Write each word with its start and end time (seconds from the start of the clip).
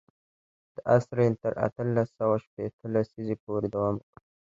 د 0.75 0.75
آس 0.95 1.05
رېل 1.17 1.33
تر 1.43 1.53
اتلس 1.67 2.07
سوه 2.19 2.35
شپېته 2.43 2.85
لسیزې 2.93 3.35
پورې 3.43 3.67
دوام 3.73 3.95
وکړ. 3.97 4.19